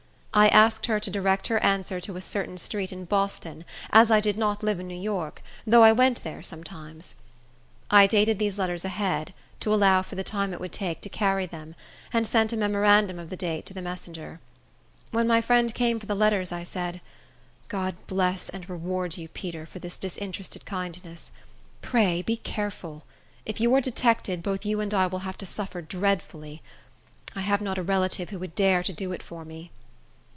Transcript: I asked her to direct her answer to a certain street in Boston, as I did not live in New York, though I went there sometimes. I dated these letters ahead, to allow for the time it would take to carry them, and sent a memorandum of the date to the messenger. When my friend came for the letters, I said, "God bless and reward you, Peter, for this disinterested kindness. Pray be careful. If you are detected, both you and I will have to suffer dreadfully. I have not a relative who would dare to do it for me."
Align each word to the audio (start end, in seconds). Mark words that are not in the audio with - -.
I 0.33 0.47
asked 0.47 0.85
her 0.85 0.97
to 0.97 1.11
direct 1.11 1.47
her 1.47 1.59
answer 1.59 1.99
to 1.99 2.15
a 2.15 2.21
certain 2.21 2.57
street 2.57 2.93
in 2.93 3.03
Boston, 3.03 3.65
as 3.89 4.09
I 4.09 4.21
did 4.21 4.37
not 4.37 4.63
live 4.63 4.79
in 4.79 4.87
New 4.87 4.95
York, 4.95 5.41
though 5.67 5.83
I 5.83 5.91
went 5.91 6.23
there 6.23 6.41
sometimes. 6.41 7.15
I 7.89 8.07
dated 8.07 8.39
these 8.39 8.57
letters 8.57 8.85
ahead, 8.85 9.33
to 9.59 9.73
allow 9.73 10.01
for 10.03 10.15
the 10.15 10.23
time 10.23 10.53
it 10.53 10.61
would 10.61 10.71
take 10.71 11.01
to 11.01 11.09
carry 11.09 11.47
them, 11.47 11.75
and 12.13 12.25
sent 12.25 12.53
a 12.53 12.55
memorandum 12.55 13.19
of 13.19 13.29
the 13.29 13.35
date 13.35 13.65
to 13.65 13.73
the 13.73 13.81
messenger. 13.81 14.39
When 15.11 15.27
my 15.27 15.41
friend 15.41 15.75
came 15.75 15.99
for 15.99 16.05
the 16.05 16.15
letters, 16.15 16.53
I 16.53 16.63
said, 16.63 17.01
"God 17.67 17.97
bless 18.07 18.47
and 18.47 18.69
reward 18.69 19.17
you, 19.17 19.27
Peter, 19.27 19.65
for 19.65 19.79
this 19.79 19.97
disinterested 19.97 20.65
kindness. 20.65 21.33
Pray 21.81 22.21
be 22.21 22.37
careful. 22.37 23.03
If 23.45 23.59
you 23.59 23.75
are 23.75 23.81
detected, 23.81 24.41
both 24.43 24.65
you 24.65 24.79
and 24.79 24.93
I 24.93 25.07
will 25.07 25.19
have 25.27 25.37
to 25.39 25.45
suffer 25.45 25.81
dreadfully. 25.81 26.61
I 27.35 27.41
have 27.41 27.59
not 27.59 27.77
a 27.77 27.83
relative 27.83 28.29
who 28.29 28.39
would 28.39 28.55
dare 28.55 28.81
to 28.81 28.93
do 28.93 29.11
it 29.11 29.21
for 29.21 29.43
me." 29.43 29.71